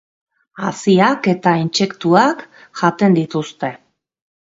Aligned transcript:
Haziak 0.67 1.27
eta 1.33 1.53
intsektuak 1.63 2.41
jaten 2.81 3.19
dituzte. 3.19 3.71